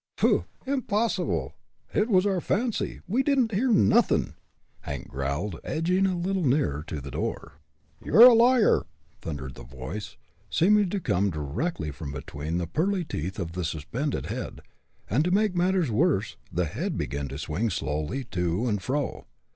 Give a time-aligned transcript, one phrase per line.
[0.17, 0.45] "Pooh!
[0.65, 1.53] impossible!
[1.93, 4.33] It was our fancy; we didn't hear nothin',"
[4.79, 7.59] Hank growled, edging a little nearer to the door.
[8.03, 8.87] "You're a liar!"
[9.21, 10.17] thundered a voice,
[10.49, 14.61] seeming to come directly from between the pearly teeth of the suspended head,
[15.07, 19.27] and to make matters worse, the head began to swing slowly to and fro.